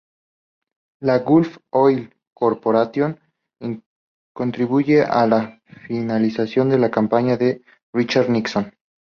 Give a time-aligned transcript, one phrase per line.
[1.01, 3.19] La Gulf Oil Corporation
[4.33, 7.61] contribuye a la financiación de la campaña de
[7.93, 8.73] Richard Nixon.